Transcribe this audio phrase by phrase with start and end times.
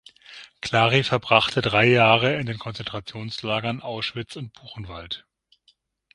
[0.63, 5.27] Clary verbrachte drei Jahre in den Konzentrationslagern Auschwitz und Buchenwald.